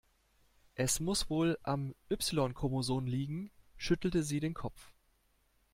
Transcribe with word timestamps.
Es 0.73 0.99
muss 0.99 1.29
wohl 1.29 1.59
am 1.61 1.93
Y-Chromosom 2.09 3.05
liegen, 3.05 3.51
schüttelte 3.77 4.23
sie 4.23 4.39
den 4.39 4.55
Kopf. 4.55 4.91